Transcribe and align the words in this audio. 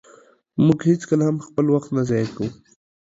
مونږ 0.65 0.79
هيڅکله 0.89 1.23
هم 1.29 1.37
خپل 1.47 1.65
وخت 1.73 1.89
نه 1.95 2.01
ضایع 2.09 2.27
کوو. 2.35 2.49